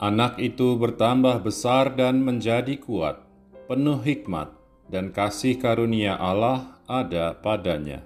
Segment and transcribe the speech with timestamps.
[0.00, 3.20] Anak itu bertambah besar dan menjadi kuat,
[3.68, 4.48] penuh hikmat,
[4.88, 8.00] dan kasih karunia Allah ada padanya.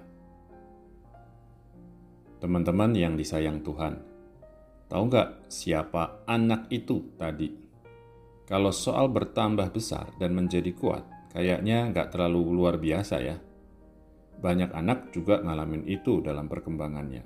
[2.43, 4.03] Teman-teman yang disayang Tuhan,
[4.91, 7.55] tahu nggak siapa anak itu tadi?
[8.43, 13.39] Kalau soal bertambah besar dan menjadi kuat, kayaknya nggak terlalu luar biasa ya.
[14.43, 17.23] Banyak anak juga ngalamin itu dalam perkembangannya.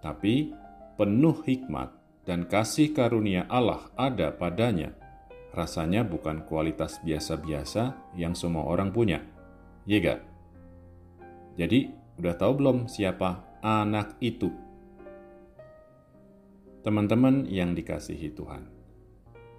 [0.00, 0.56] Tapi
[0.96, 4.92] penuh hikmat dan kasih karunia Allah ada padanya,
[5.56, 9.24] rasanya bukan kualitas biasa-biasa yang semua orang punya.
[9.88, 10.22] Gak?
[11.58, 14.52] Jadi, udah tahu belum siapa anak itu?
[16.80, 18.64] Teman-teman yang dikasihi Tuhan,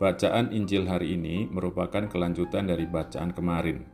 [0.01, 3.85] bacaan Injil hari ini merupakan kelanjutan dari bacaan kemarin.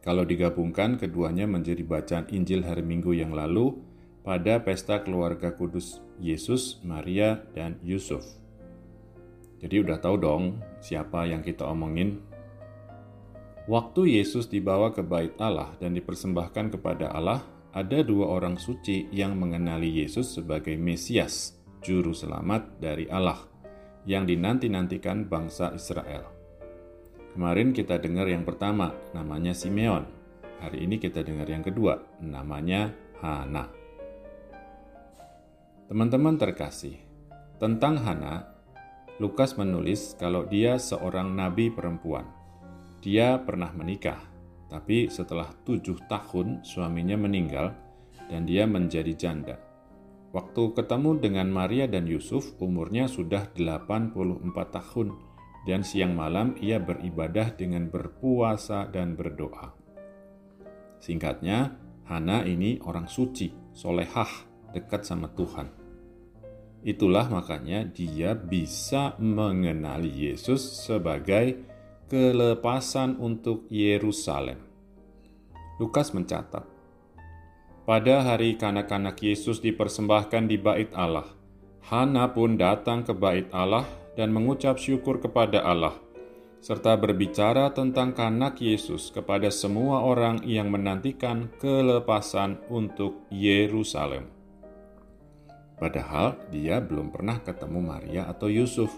[0.00, 3.76] Kalau digabungkan, keduanya menjadi bacaan Injil hari Minggu yang lalu
[4.24, 8.24] pada pesta keluarga kudus Yesus, Maria, dan Yusuf.
[9.60, 12.24] Jadi udah tahu dong siapa yang kita omongin?
[13.68, 19.36] Waktu Yesus dibawa ke bait Allah dan dipersembahkan kepada Allah, ada dua orang suci yang
[19.36, 23.40] mengenali Yesus sebagai Mesias, juru selamat dari Allah,
[24.04, 26.28] yang dinanti-nantikan bangsa Israel.
[27.32, 30.06] Kemarin kita dengar yang pertama, namanya Simeon.
[30.60, 33.83] Hari ini kita dengar yang kedua, namanya Hana.
[35.94, 36.98] Teman-teman terkasih,
[37.62, 38.50] tentang Hana,
[39.22, 42.26] Lukas menulis kalau dia seorang nabi perempuan.
[42.98, 44.18] Dia pernah menikah,
[44.66, 47.78] tapi setelah tujuh tahun suaminya meninggal
[48.26, 49.54] dan dia menjadi janda.
[50.34, 55.14] Waktu ketemu dengan Maria dan Yusuf, umurnya sudah 84 tahun,
[55.62, 59.70] dan siang malam ia beribadah dengan berpuasa dan berdoa.
[60.98, 61.78] Singkatnya,
[62.10, 65.83] Hana ini orang suci, solehah, dekat sama Tuhan.
[66.84, 71.64] Itulah makanya dia bisa mengenali Yesus sebagai
[72.12, 74.60] kelepasan untuk Yerusalem.
[75.80, 76.68] Lukas mencatat,
[77.88, 81.24] pada hari kanak-kanak Yesus dipersembahkan di bait Allah,
[81.88, 85.96] Hana pun datang ke bait Allah dan mengucap syukur kepada Allah,
[86.60, 94.33] serta berbicara tentang kanak Yesus kepada semua orang yang menantikan kelepasan untuk Yerusalem.
[95.74, 98.94] Padahal dia belum pernah ketemu Maria atau Yusuf,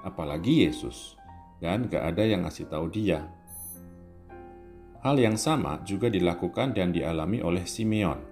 [0.00, 1.20] apalagi Yesus,
[1.60, 3.28] dan gak ada yang ngasih tahu dia.
[5.04, 8.24] Hal yang sama juga dilakukan dan dialami oleh Simeon.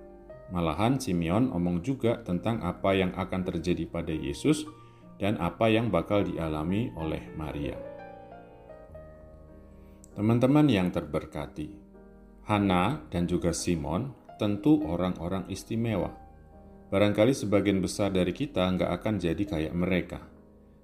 [0.52, 4.64] Malahan Simeon omong juga tentang apa yang akan terjadi pada Yesus
[5.20, 7.76] dan apa yang bakal dialami oleh Maria.
[10.16, 11.72] Teman-teman yang terberkati,
[12.48, 16.21] Hana dan juga Simon tentu orang-orang istimewa
[16.92, 20.20] Barangkali sebagian besar dari kita nggak akan jadi kayak mereka.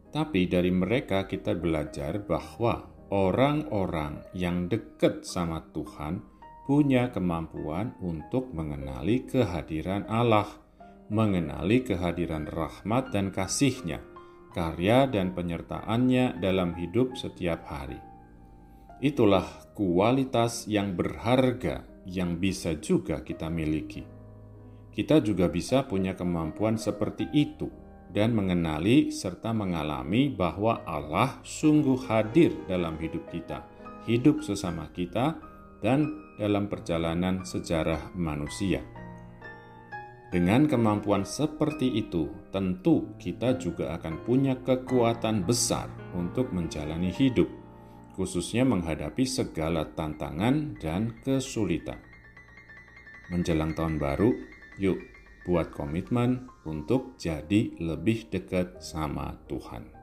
[0.09, 6.25] Tapi dari mereka kita belajar bahwa orang-orang yang dekat sama Tuhan
[6.65, 10.49] punya kemampuan untuk mengenali kehadiran Allah,
[11.13, 14.01] mengenali kehadiran rahmat dan kasihnya,
[14.57, 18.01] karya dan penyertaannya dalam hidup setiap hari.
[19.05, 19.45] Itulah
[19.77, 24.18] kualitas yang berharga yang bisa juga kita miliki
[24.99, 27.71] kita juga bisa punya kemampuan seperti itu
[28.11, 33.63] dan mengenali serta mengalami bahwa Allah sungguh hadir dalam hidup kita,
[34.11, 35.39] hidup sesama kita,
[35.79, 38.83] dan dalam perjalanan sejarah manusia.
[40.35, 47.47] Dengan kemampuan seperti itu, tentu kita juga akan punya kekuatan besar untuk menjalani hidup,
[48.19, 52.03] khususnya menghadapi segala tantangan dan kesulitan.
[53.31, 54.48] Menjelang tahun baru,
[54.79, 55.03] Yuk,
[55.43, 59.98] buat komitmen untuk jadi lebih dekat sama Tuhan.